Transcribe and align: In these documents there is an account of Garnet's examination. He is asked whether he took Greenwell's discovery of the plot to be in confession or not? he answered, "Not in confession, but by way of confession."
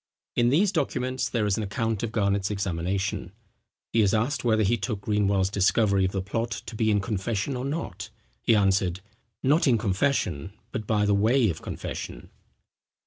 In 0.35 0.49
these 0.49 0.71
documents 0.71 1.29
there 1.29 1.45
is 1.45 1.57
an 1.57 1.63
account 1.63 2.01
of 2.01 2.11
Garnet's 2.11 2.49
examination. 2.49 3.31
He 3.93 4.01
is 4.01 4.15
asked 4.15 4.43
whether 4.43 4.63
he 4.63 4.75
took 4.75 5.01
Greenwell's 5.01 5.51
discovery 5.51 6.05
of 6.05 6.11
the 6.11 6.23
plot 6.23 6.49
to 6.65 6.75
be 6.75 6.89
in 6.89 7.01
confession 7.01 7.55
or 7.55 7.65
not? 7.65 8.09
he 8.41 8.55
answered, 8.55 9.01
"Not 9.43 9.67
in 9.67 9.77
confession, 9.77 10.53
but 10.71 10.87
by 10.87 11.05
way 11.05 11.51
of 11.51 11.61
confession." 11.61 12.31